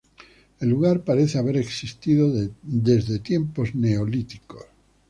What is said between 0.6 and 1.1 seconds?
lugar